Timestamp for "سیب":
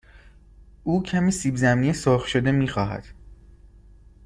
1.31-1.55